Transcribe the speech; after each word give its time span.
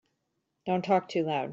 Don't 0.65 0.83
talk 0.83 1.09
too 1.09 1.23
loud. 1.25 1.49